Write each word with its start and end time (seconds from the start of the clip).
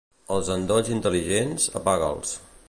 Els 0.35 0.47
endolls 0.55 0.89
intel·ligents, 0.95 1.69
apaga'ls. 1.81 2.35